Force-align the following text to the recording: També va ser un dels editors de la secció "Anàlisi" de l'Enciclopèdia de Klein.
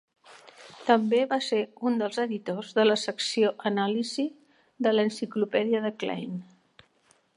També 0.85 1.19
va 1.33 1.37
ser 1.47 1.59
un 1.89 1.99
dels 2.01 2.17
editors 2.23 2.71
de 2.79 2.85
la 2.87 2.95
secció 3.01 3.51
"Anàlisi" 3.71 4.27
de 4.87 4.95
l'Enciclopèdia 4.97 5.83
de 5.89 5.97
Klein. 6.05 6.45